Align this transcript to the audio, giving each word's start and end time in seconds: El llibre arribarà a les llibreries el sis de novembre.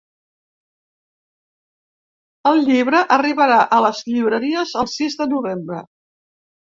El 2.51 2.63
llibre 2.69 3.03
arribarà 3.19 3.59
a 3.79 3.83
les 3.87 4.03
llibreries 4.11 4.73
el 4.85 4.93
sis 4.99 5.19
de 5.21 5.29
novembre. 5.35 5.85